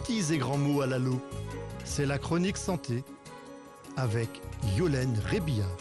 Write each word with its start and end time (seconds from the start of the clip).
petits 0.00 0.32
et 0.32 0.38
grands 0.38 0.58
mots 0.58 0.80
à 0.80 0.86
l'allô. 0.86 1.20
C'est 1.84 2.06
la 2.06 2.18
chronique 2.18 2.56
santé 2.56 3.04
avec 3.96 4.28
Yolène 4.76 5.18
Rébillard. 5.26 5.76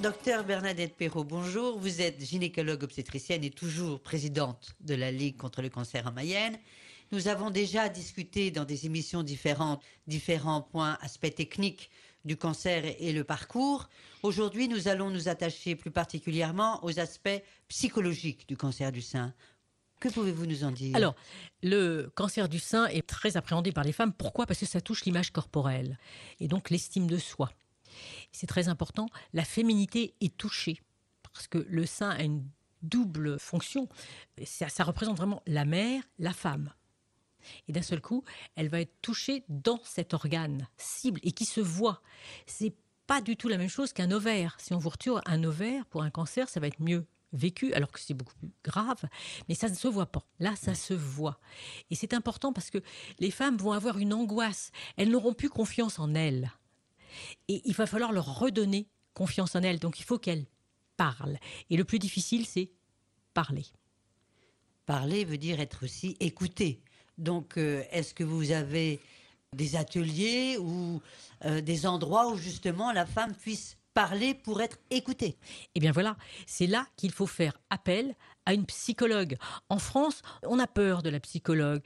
Docteur 0.00 0.44
Bernadette 0.44 0.96
Perrault, 0.96 1.24
bonjour. 1.24 1.78
Vous 1.78 2.00
êtes 2.00 2.24
gynécologue 2.24 2.84
obstétricienne 2.84 3.44
et 3.44 3.50
toujours 3.50 4.00
présidente 4.00 4.76
de 4.80 4.94
la 4.94 5.10
Ligue 5.10 5.36
contre 5.36 5.60
le 5.60 5.68
cancer 5.68 6.06
en 6.06 6.12
Mayenne. 6.12 6.56
Nous 7.12 7.28
avons 7.28 7.50
déjà 7.50 7.88
discuté 7.88 8.50
dans 8.50 8.64
des 8.64 8.86
émissions 8.86 9.22
différentes 9.22 9.82
différents 10.06 10.62
points, 10.62 10.96
aspects 11.00 11.34
techniques 11.34 11.90
du 12.24 12.36
cancer 12.36 12.84
et 12.98 13.12
le 13.12 13.24
parcours. 13.24 13.88
Aujourd'hui, 14.22 14.68
nous 14.68 14.88
allons 14.88 15.10
nous 15.10 15.28
attacher 15.28 15.74
plus 15.74 15.90
particulièrement 15.90 16.82
aux 16.84 16.98
aspects 16.98 17.42
psychologiques 17.68 18.48
du 18.48 18.56
cancer 18.56 18.92
du 18.92 19.02
sein. 19.02 19.34
Que 20.00 20.08
pouvez-vous 20.08 20.46
nous 20.46 20.64
en 20.64 20.70
dire? 20.70 20.94
Alors, 20.94 21.14
le 21.62 22.10
cancer 22.14 22.48
du 22.48 22.58
sein 22.58 22.86
est 22.86 23.06
très 23.06 23.36
appréhendé 23.36 23.72
par 23.72 23.84
les 23.84 23.92
femmes. 23.92 24.12
Pourquoi? 24.12 24.46
Parce 24.46 24.60
que 24.60 24.66
ça 24.66 24.80
touche 24.80 25.04
l'image 25.04 25.32
corporelle 25.32 25.98
et 26.40 26.48
donc 26.48 26.70
l'estime 26.70 27.08
de 27.08 27.18
soi. 27.18 27.50
C'est 28.30 28.46
très 28.46 28.68
important. 28.68 29.08
La 29.32 29.44
féminité 29.44 30.14
est 30.20 30.36
touchée 30.36 30.80
parce 31.32 31.48
que 31.48 31.66
le 31.68 31.86
sein 31.86 32.10
a 32.10 32.22
une 32.22 32.48
double 32.82 33.38
fonction. 33.38 33.88
Ça, 34.44 34.84
représente 34.84 35.16
vraiment 35.16 35.42
la 35.46 35.64
mère, 35.64 36.02
la 36.18 36.32
femme. 36.32 36.72
Et 37.66 37.72
d'un 37.72 37.82
seul 37.82 38.00
coup, 38.00 38.24
elle 38.56 38.68
va 38.68 38.80
être 38.80 39.00
touchée 39.02 39.44
dans 39.48 39.80
cet 39.84 40.14
organe 40.14 40.68
cible 40.76 41.20
et 41.22 41.32
qui 41.32 41.44
se 41.44 41.60
voit. 41.60 42.02
C'est 42.46 42.74
pas 43.06 43.20
du 43.20 43.36
tout 43.36 43.48
la 43.48 43.56
même 43.56 43.68
chose 43.68 43.92
qu'un 43.92 44.10
ovaire. 44.10 44.56
Si 44.60 44.74
on 44.74 44.78
vous 44.78 44.90
retire 44.90 45.20
un 45.26 45.42
ovaire 45.44 45.86
pour 45.86 46.02
un 46.02 46.10
cancer, 46.10 46.48
ça 46.48 46.60
va 46.60 46.66
être 46.66 46.80
mieux 46.80 47.06
vécu, 47.32 47.72
alors 47.74 47.90
que 47.90 48.00
c'est 48.00 48.14
beaucoup 48.14 48.34
plus 48.36 48.50
grave, 48.64 49.02
mais 49.48 49.54
ça 49.54 49.68
ne 49.68 49.74
se 49.74 49.88
voit 49.88 50.06
pas. 50.06 50.24
Là, 50.40 50.54
ça 50.56 50.74
se 50.74 50.94
voit. 50.94 51.40
Et 51.90 51.94
c'est 51.94 52.14
important 52.14 52.52
parce 52.52 52.70
que 52.70 52.78
les 53.18 53.30
femmes 53.30 53.56
vont 53.56 53.72
avoir 53.72 53.98
une 53.98 54.12
angoisse. 54.12 54.70
Elles 54.96 55.10
n'auront 55.10 55.34
plus 55.34 55.50
confiance 55.50 55.98
en 55.98 56.14
elles. 56.14 56.50
Et 57.48 57.62
il 57.64 57.74
va 57.74 57.86
falloir 57.86 58.12
leur 58.12 58.38
redonner 58.38 58.88
confiance 59.14 59.54
en 59.56 59.62
elles. 59.62 59.78
Donc 59.78 60.00
il 60.00 60.04
faut 60.04 60.18
qu'elles 60.18 60.46
parlent. 60.96 61.38
Et 61.70 61.76
le 61.76 61.84
plus 61.84 61.98
difficile, 61.98 62.46
c'est 62.46 62.70
parler. 63.34 63.66
Parler 64.86 65.24
veut 65.24 65.38
dire 65.38 65.60
être 65.60 65.84
aussi 65.84 66.16
écouté. 66.20 66.80
Donc, 67.18 67.58
euh, 67.58 67.82
est-ce 67.90 68.14
que 68.14 68.24
vous 68.24 68.52
avez 68.52 69.00
des 69.54 69.76
ateliers 69.76 70.56
ou 70.58 71.02
euh, 71.44 71.60
des 71.60 71.86
endroits 71.86 72.30
où 72.30 72.36
justement 72.36 72.92
la 72.92 73.06
femme 73.06 73.34
puisse 73.34 73.76
parler 73.94 74.34
pour 74.34 74.60
être 74.60 74.78
écoutée 74.90 75.36
Eh 75.74 75.80
bien 75.80 75.92
voilà, 75.92 76.16
c'est 76.46 76.66
là 76.66 76.86
qu'il 76.96 77.12
faut 77.12 77.26
faire 77.26 77.58
appel 77.70 78.14
à 78.46 78.54
une 78.54 78.66
psychologue. 78.66 79.36
En 79.68 79.78
France, 79.78 80.22
on 80.44 80.58
a 80.58 80.66
peur 80.66 81.02
de 81.02 81.10
la 81.10 81.20
psychologue. 81.20 81.82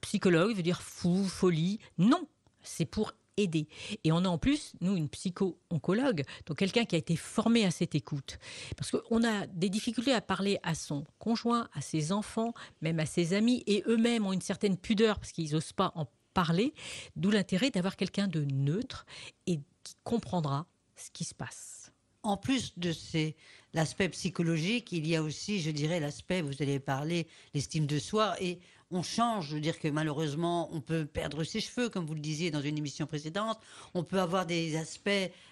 Psychologue 0.00 0.54
veut 0.54 0.62
dire 0.62 0.82
fou, 0.82 1.24
folie. 1.24 1.78
Non, 1.98 2.28
c'est 2.62 2.84
pour 2.84 3.12
aider. 3.36 3.68
Et 4.04 4.12
on 4.12 4.24
a 4.24 4.28
en 4.28 4.38
plus, 4.38 4.74
nous, 4.80 4.96
une 4.96 5.08
psycho-oncologue, 5.08 6.24
donc 6.46 6.58
quelqu'un 6.58 6.84
qui 6.84 6.94
a 6.94 6.98
été 6.98 7.16
formé 7.16 7.64
à 7.64 7.70
cette 7.70 7.94
écoute. 7.94 8.38
Parce 8.76 8.90
qu'on 8.90 9.24
a 9.24 9.46
des 9.46 9.68
difficultés 9.68 10.12
à 10.12 10.20
parler 10.20 10.58
à 10.62 10.74
son 10.74 11.04
conjoint, 11.18 11.68
à 11.72 11.80
ses 11.80 12.12
enfants, 12.12 12.54
même 12.80 13.00
à 13.00 13.06
ses 13.06 13.34
amis, 13.34 13.62
et 13.66 13.82
eux-mêmes 13.86 14.26
ont 14.26 14.32
une 14.32 14.40
certaine 14.40 14.76
pudeur 14.76 15.18
parce 15.18 15.32
qu'ils 15.32 15.52
n'osent 15.52 15.72
pas 15.72 15.92
en 15.94 16.06
parler, 16.32 16.74
d'où 17.16 17.30
l'intérêt 17.30 17.70
d'avoir 17.70 17.96
quelqu'un 17.96 18.26
de 18.26 18.44
neutre 18.44 19.06
et 19.46 19.60
qui 19.82 19.94
comprendra 20.02 20.66
ce 20.96 21.10
qui 21.10 21.24
se 21.24 21.34
passe. 21.34 21.92
En 22.22 22.36
plus 22.36 22.78
de 22.78 22.92
ces 22.92 23.36
l'aspect 23.74 24.08
psychologique, 24.08 24.92
il 24.92 25.06
y 25.06 25.16
a 25.16 25.22
aussi, 25.22 25.60
je 25.60 25.70
dirais, 25.70 26.00
l'aspect, 26.00 26.40
vous 26.40 26.62
allez 26.62 26.78
parler, 26.78 27.26
l'estime 27.52 27.86
de 27.86 27.98
soi, 27.98 28.40
et 28.40 28.60
on 28.90 29.02
change, 29.02 29.48
je 29.48 29.54
veux 29.54 29.60
dire 29.60 29.80
que 29.80 29.88
malheureusement, 29.88 30.68
on 30.72 30.80
peut 30.80 31.04
perdre 31.04 31.42
ses 31.42 31.60
cheveux, 31.60 31.88
comme 31.88 32.06
vous 32.06 32.14
le 32.14 32.20
disiez 32.20 32.50
dans 32.50 32.60
une 32.62 32.78
émission 32.78 33.06
précédente, 33.06 33.58
on 33.92 34.04
peut 34.04 34.20
avoir 34.20 34.46
des 34.46 34.76
aspects, 34.76 35.10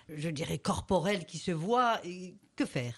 je 0.09 0.29
dirais, 0.31 0.59
corporels 0.59 1.27
qui 1.27 1.39
se 1.39 1.51
voient, 1.51 2.01
et 2.05 2.37
que 2.55 2.65
faire? 2.65 2.95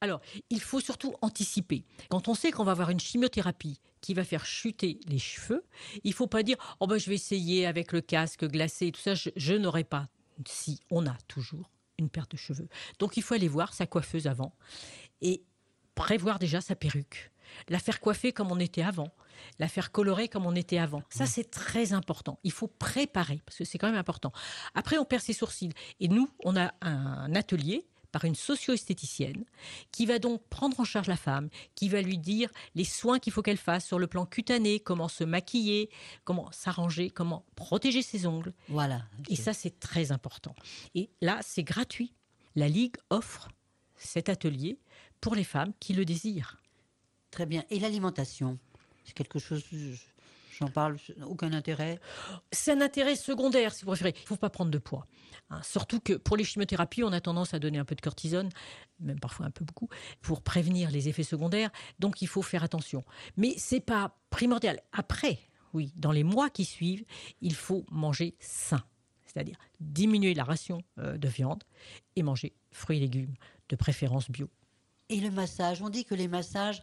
Alors, 0.00 0.20
il 0.50 0.60
faut 0.60 0.80
surtout 0.80 1.14
anticiper. 1.22 1.84
Quand 2.08 2.28
on 2.28 2.34
sait 2.34 2.52
qu'on 2.52 2.64
va 2.64 2.72
avoir 2.72 2.90
une 2.90 3.00
chimiothérapie 3.00 3.80
qui 4.00 4.14
va 4.14 4.22
faire 4.22 4.46
chuter 4.46 5.00
les 5.08 5.18
cheveux, 5.18 5.64
il 6.04 6.12
faut 6.12 6.28
pas 6.28 6.44
dire, 6.44 6.56
oh 6.78 6.86
ben 6.86 6.98
je 6.98 7.08
vais 7.08 7.16
essayer 7.16 7.66
avec 7.66 7.90
le 7.92 8.00
casque 8.00 8.44
glacé 8.46 8.86
et 8.86 8.92
tout 8.92 9.00
ça, 9.00 9.14
je, 9.14 9.30
je 9.34 9.54
n'aurai 9.54 9.82
pas. 9.82 10.08
Si, 10.46 10.78
on 10.90 11.04
a 11.06 11.16
toujours 11.26 11.68
une 11.98 12.08
perte 12.08 12.32
de 12.32 12.36
cheveux. 12.36 12.68
Donc 12.98 13.16
il 13.16 13.22
faut 13.22 13.34
aller 13.34 13.48
voir 13.48 13.74
sa 13.74 13.86
coiffeuse 13.86 14.26
avant 14.26 14.54
et 15.20 15.42
prévoir 15.94 16.38
déjà 16.38 16.60
sa 16.60 16.74
perruque. 16.74 17.32
La 17.68 17.78
faire 17.78 18.00
coiffer 18.00 18.32
comme 18.32 18.52
on 18.52 18.58
était 18.58 18.82
avant, 18.82 19.08
la 19.58 19.68
faire 19.68 19.90
colorer 19.90 20.28
comme 20.28 20.46
on 20.46 20.54
était 20.54 20.78
avant. 20.78 21.02
Ça, 21.08 21.26
c'est 21.26 21.50
très 21.50 21.92
important. 21.92 22.38
Il 22.44 22.52
faut 22.52 22.68
préparer, 22.68 23.40
parce 23.46 23.58
que 23.58 23.64
c'est 23.64 23.78
quand 23.78 23.88
même 23.88 23.98
important. 23.98 24.32
Après, 24.74 24.98
on 24.98 25.04
perd 25.04 25.22
ses 25.22 25.32
sourcils. 25.32 25.72
Et 25.98 26.08
nous, 26.08 26.28
on 26.44 26.56
a 26.56 26.74
un 26.82 27.34
atelier 27.34 27.86
par 28.12 28.24
une 28.24 28.34
socio-esthéticienne 28.34 29.44
qui 29.92 30.06
va 30.06 30.18
donc 30.18 30.42
prendre 30.48 30.78
en 30.80 30.84
charge 30.84 31.08
la 31.08 31.16
femme, 31.16 31.48
qui 31.74 31.88
va 31.88 32.02
lui 32.02 32.18
dire 32.18 32.50
les 32.74 32.84
soins 32.84 33.18
qu'il 33.18 33.32
faut 33.32 33.42
qu'elle 33.42 33.58
fasse 33.58 33.86
sur 33.86 33.98
le 33.98 34.06
plan 34.06 34.26
cutané, 34.26 34.80
comment 34.80 35.08
se 35.08 35.24
maquiller, 35.24 35.90
comment 36.24 36.50
s'arranger, 36.52 37.10
comment 37.10 37.44
protéger 37.54 38.02
ses 38.02 38.26
ongles. 38.26 38.54
Voilà. 38.68 39.02
Et 39.28 39.36
ça, 39.36 39.52
c'est 39.52 39.78
très 39.78 40.12
important. 40.12 40.54
Et 40.94 41.10
là, 41.20 41.40
c'est 41.42 41.64
gratuit. 41.64 42.14
La 42.54 42.68
Ligue 42.68 42.96
offre 43.10 43.48
cet 43.96 44.28
atelier 44.28 44.78
pour 45.20 45.34
les 45.34 45.44
femmes 45.44 45.72
qui 45.80 45.92
le 45.92 46.04
désirent. 46.04 46.56
Très 47.30 47.46
bien. 47.46 47.64
Et 47.70 47.78
l'alimentation? 47.78 48.58
C'est 49.04 49.14
quelque 49.14 49.38
chose, 49.38 49.64
j'en 50.58 50.68
parle, 50.68 50.96
aucun 51.26 51.52
intérêt 51.52 52.00
C'est 52.52 52.72
un 52.72 52.80
intérêt 52.80 53.16
secondaire, 53.16 53.72
si 53.72 53.84
vous 53.84 53.90
préférez. 53.90 54.14
Il 54.16 54.22
ne 54.22 54.26
faut 54.26 54.36
pas 54.36 54.50
prendre 54.50 54.70
de 54.70 54.78
poids. 54.78 55.06
Hein. 55.50 55.60
Surtout 55.62 56.00
que 56.00 56.14
pour 56.14 56.36
les 56.36 56.44
chimiothérapies, 56.44 57.04
on 57.04 57.12
a 57.12 57.20
tendance 57.20 57.54
à 57.54 57.58
donner 57.58 57.78
un 57.78 57.84
peu 57.84 57.94
de 57.94 58.00
cortisone, 58.00 58.48
même 59.00 59.20
parfois 59.20 59.46
un 59.46 59.50
peu 59.50 59.64
beaucoup, 59.64 59.88
pour 60.20 60.42
prévenir 60.42 60.90
les 60.90 61.08
effets 61.08 61.22
secondaires. 61.22 61.70
Donc 61.98 62.22
il 62.22 62.28
faut 62.28 62.42
faire 62.42 62.64
attention. 62.64 63.04
Mais 63.36 63.54
c'est 63.56 63.80
pas 63.80 64.18
primordial. 64.30 64.80
Après, 64.92 65.38
oui, 65.74 65.92
dans 65.96 66.12
les 66.12 66.24
mois 66.24 66.50
qui 66.50 66.64
suivent, 66.64 67.04
il 67.40 67.54
faut 67.54 67.84
manger 67.90 68.34
sain. 68.40 68.82
C'est-à-dire 69.26 69.56
diminuer 69.80 70.34
la 70.34 70.44
ration 70.44 70.82
euh, 70.98 71.18
de 71.18 71.28
viande 71.28 71.62
et 72.16 72.22
manger 72.22 72.54
fruits 72.72 72.96
et 72.96 73.00
légumes, 73.00 73.34
de 73.68 73.76
préférence 73.76 74.30
bio. 74.30 74.48
Et 75.10 75.20
le 75.20 75.30
massage? 75.30 75.80
On 75.82 75.88
dit 75.88 76.04
que 76.04 76.14
les 76.14 76.28
massages 76.28 76.82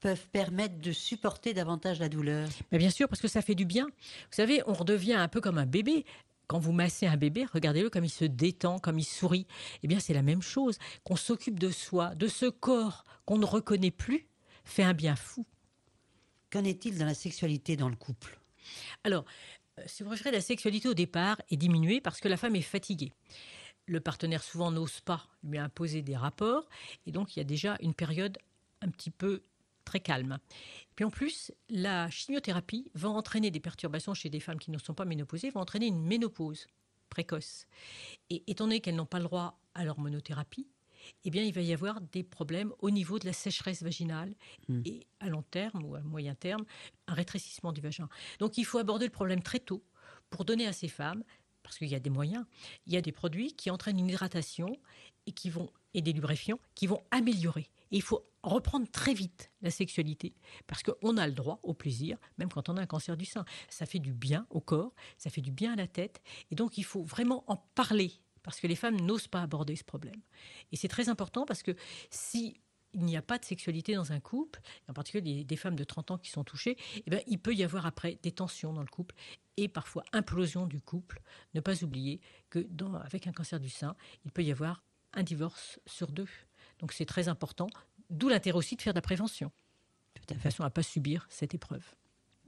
peuvent 0.00 0.28
permettre 0.30 0.78
de 0.78 0.92
supporter 0.92 1.54
davantage 1.54 1.98
la 1.98 2.08
douleur. 2.08 2.48
Mais 2.72 2.78
bien 2.78 2.90
sûr, 2.90 3.08
parce 3.08 3.20
que 3.20 3.28
ça 3.28 3.42
fait 3.42 3.54
du 3.54 3.64
bien. 3.64 3.86
Vous 3.86 4.36
savez, 4.36 4.62
on 4.66 4.72
redevient 4.72 5.14
un 5.14 5.28
peu 5.28 5.40
comme 5.40 5.58
un 5.58 5.66
bébé. 5.66 6.04
Quand 6.46 6.58
vous 6.58 6.72
massez 6.72 7.06
un 7.06 7.16
bébé, 7.16 7.44
regardez-le 7.52 7.90
comme 7.90 8.04
il 8.04 8.10
se 8.10 8.24
détend, 8.24 8.78
comme 8.78 8.98
il 8.98 9.04
sourit. 9.04 9.46
Eh 9.82 9.88
bien, 9.88 9.98
c'est 9.98 10.14
la 10.14 10.22
même 10.22 10.42
chose. 10.42 10.78
Qu'on 11.02 11.16
s'occupe 11.16 11.58
de 11.58 11.70
soi, 11.70 12.14
de 12.14 12.28
ce 12.28 12.46
corps 12.46 13.04
qu'on 13.24 13.38
ne 13.38 13.46
reconnaît 13.46 13.90
plus, 13.90 14.28
fait 14.64 14.84
un 14.84 14.94
bien 14.94 15.16
fou. 15.16 15.44
Qu'en 16.50 16.64
est-il 16.64 16.98
dans 16.98 17.06
la 17.06 17.14
sexualité 17.14 17.76
dans 17.76 17.88
le 17.88 17.96
couple? 17.96 18.38
Alors, 19.02 19.24
euh, 19.78 19.82
si 19.86 20.02
vous 20.02 20.10
préférez, 20.10 20.30
la 20.30 20.40
sexualité 20.40 20.88
au 20.88 20.94
départ 20.94 21.40
est 21.50 21.56
diminuée 21.56 22.00
parce 22.00 22.20
que 22.20 22.28
la 22.28 22.36
femme 22.36 22.56
est 22.56 22.62
fatiguée. 22.62 23.12
Le 23.86 24.00
partenaire 24.00 24.42
souvent 24.42 24.70
n'ose 24.70 25.00
pas 25.00 25.26
lui 25.42 25.58
imposer 25.58 26.02
des 26.02 26.16
rapports 26.16 26.68
et 27.06 27.12
donc 27.12 27.36
il 27.36 27.40
y 27.40 27.42
a 27.42 27.44
déjà 27.44 27.76
une 27.80 27.94
période 27.94 28.38
un 28.82 28.90
petit 28.90 29.10
peu 29.10 29.42
très 29.86 30.00
calme. 30.00 30.38
Puis 30.94 31.04
en 31.06 31.10
plus, 31.10 31.52
la 31.70 32.10
chimiothérapie 32.10 32.90
va 32.94 33.08
entraîner 33.08 33.50
des 33.50 33.60
perturbations 33.60 34.12
chez 34.12 34.28
des 34.28 34.40
femmes 34.40 34.58
qui 34.58 34.70
ne 34.70 34.78
sont 34.78 34.94
pas 34.94 35.06
ménopausées, 35.06 35.48
va 35.48 35.60
entraîner 35.60 35.86
une 35.86 36.02
ménopause 36.02 36.66
précoce. 37.08 37.66
Et 38.28 38.44
étant 38.46 38.64
donné 38.64 38.80
qu'elles 38.80 38.96
n'ont 38.96 39.06
pas 39.06 39.18
le 39.18 39.24
droit 39.24 39.58
à 39.74 39.84
l'hormonothérapie, 39.84 40.68
eh 41.24 41.30
bien, 41.30 41.42
il 41.42 41.52
va 41.52 41.60
y 41.60 41.72
avoir 41.72 42.00
des 42.00 42.24
problèmes 42.24 42.72
au 42.80 42.90
niveau 42.90 43.18
de 43.18 43.26
la 43.26 43.32
sécheresse 43.32 43.82
vaginale 43.82 44.34
Hmm. 44.68 44.82
et 44.84 45.06
à 45.20 45.28
long 45.28 45.42
terme 45.42 45.84
ou 45.84 45.94
à 45.94 46.00
moyen 46.00 46.34
terme, 46.34 46.64
un 47.06 47.14
rétrécissement 47.14 47.72
du 47.72 47.80
vagin. 47.80 48.08
Donc, 48.40 48.58
il 48.58 48.64
faut 48.64 48.78
aborder 48.78 49.06
le 49.06 49.12
problème 49.12 49.42
très 49.42 49.60
tôt 49.60 49.84
pour 50.30 50.44
donner 50.44 50.66
à 50.66 50.72
ces 50.72 50.88
femmes, 50.88 51.22
parce 51.62 51.78
qu'il 51.78 51.88
y 51.88 51.94
a 51.94 52.00
des 52.00 52.10
moyens, 52.10 52.44
il 52.86 52.92
y 52.92 52.96
a 52.96 53.00
des 53.00 53.12
produits 53.12 53.54
qui 53.54 53.70
entraînent 53.70 53.98
une 53.98 54.08
hydratation 54.08 54.76
et 55.26 55.32
qui 55.32 55.50
vont 55.50 55.70
et 55.94 56.02
des 56.02 56.12
lubrifiants 56.12 56.60
qui 56.74 56.86
vont 56.86 57.02
améliorer. 57.10 57.68
Et 57.90 57.96
il 57.96 58.02
faut 58.02 58.28
reprendre 58.52 58.88
très 58.90 59.14
vite 59.14 59.50
la 59.62 59.70
sexualité 59.70 60.34
parce 60.66 60.82
qu'on 60.82 61.16
a 61.16 61.26
le 61.26 61.32
droit 61.32 61.58
au 61.62 61.74
plaisir, 61.74 62.18
même 62.38 62.48
quand 62.48 62.68
on 62.68 62.76
a 62.76 62.82
un 62.82 62.86
cancer 62.86 63.16
du 63.16 63.24
sein. 63.24 63.44
Ça 63.68 63.86
fait 63.86 63.98
du 63.98 64.12
bien 64.12 64.46
au 64.50 64.60
corps, 64.60 64.94
ça 65.18 65.30
fait 65.30 65.40
du 65.40 65.52
bien 65.52 65.72
à 65.72 65.76
la 65.76 65.86
tête, 65.86 66.22
et 66.50 66.54
donc 66.54 66.78
il 66.78 66.84
faut 66.84 67.02
vraiment 67.02 67.44
en 67.46 67.56
parler 67.56 68.12
parce 68.42 68.60
que 68.60 68.68
les 68.68 68.76
femmes 68.76 69.00
n'osent 69.00 69.26
pas 69.26 69.42
aborder 69.42 69.74
ce 69.74 69.82
problème. 69.82 70.20
Et 70.70 70.76
c'est 70.76 70.88
très 70.88 71.08
important 71.08 71.46
parce 71.46 71.64
que 71.64 71.74
si 72.10 72.60
il 72.94 73.04
n'y 73.04 73.16
a 73.16 73.22
pas 73.22 73.38
de 73.38 73.44
sexualité 73.44 73.94
dans 73.94 74.12
un 74.12 74.20
couple, 74.20 74.60
en 74.88 74.92
particulier 74.94 75.44
des, 75.44 75.56
femmes 75.56 75.76
de 75.76 75.84
30 75.84 76.12
ans 76.12 76.18
qui 76.18 76.30
sont 76.30 76.44
touchées, 76.44 76.76
eh 77.04 77.10
ben, 77.10 77.20
il 77.26 77.38
peut 77.38 77.54
y 77.54 77.62
avoir 77.62 77.84
après 77.84 78.18
des 78.22 78.32
tensions 78.32 78.72
dans 78.72 78.80
le 78.80 78.88
couple 78.88 79.14
et 79.56 79.68
parfois 79.68 80.02
implosion 80.12 80.66
du 80.66 80.80
couple. 80.80 81.20
Ne 81.54 81.60
pas 81.60 81.84
oublier 81.84 82.20
que 82.48 82.66
avec 83.04 83.26
un 83.26 83.32
cancer 83.32 83.60
du 83.60 83.68
sein, 83.68 83.96
il 84.24 84.32
peut 84.32 84.42
y 84.42 84.50
avoir 84.50 84.82
un 85.12 85.22
divorce 85.22 85.78
sur 85.86 86.10
deux. 86.10 86.28
Donc 86.78 86.92
c'est 86.92 87.04
très 87.04 87.28
important, 87.28 87.68
d'où 88.10 88.28
l'intérêt 88.28 88.58
aussi 88.58 88.76
de 88.76 88.82
faire 88.82 88.92
de 88.92 88.98
la 88.98 89.02
prévention, 89.02 89.50
de 90.28 90.34
façon 90.34 90.62
à 90.62 90.66
ne 90.66 90.70
pas 90.70 90.82
subir 90.82 91.26
cette 91.30 91.54
épreuve. 91.54 91.84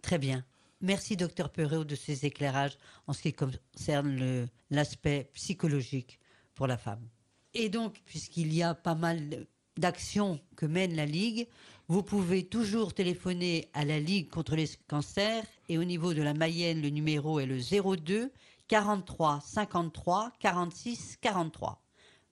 Très 0.02 0.18
bien. 0.18 0.44
Merci, 0.80 1.16
docteur 1.16 1.50
Perrault, 1.50 1.84
de 1.84 1.96
ces 1.96 2.24
éclairages 2.24 2.78
en 3.06 3.12
ce 3.12 3.22
qui 3.22 3.32
concerne 3.32 4.48
l'aspect 4.70 5.30
psychologique 5.34 6.20
pour 6.54 6.66
la 6.66 6.78
femme. 6.78 7.08
Et 7.54 7.68
donc, 7.68 8.00
puisqu'il 8.04 8.52
y 8.52 8.62
a 8.62 8.74
pas 8.74 8.94
mal 8.94 9.46
d'actions 9.76 10.40
que 10.56 10.66
mène 10.66 10.94
la 10.94 11.06
Ligue, 11.06 11.48
vous 11.88 12.02
pouvez 12.02 12.44
toujours 12.44 12.94
téléphoner 12.94 13.70
à 13.72 13.84
la 13.84 13.98
Ligue 13.98 14.28
contre 14.28 14.54
les 14.54 14.68
cancers 14.86 15.44
et 15.68 15.78
au 15.78 15.84
niveau 15.84 16.14
de 16.14 16.22
la 16.22 16.34
Mayenne, 16.34 16.82
le 16.82 16.90
numéro 16.90 17.40
est 17.40 17.46
le 17.46 17.58
02 17.58 18.30
43 18.68 19.40
53 19.40 20.32
46 20.38 21.18
43. 21.20 21.82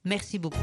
Merci 0.04 0.38
beaucoup. 0.38 0.58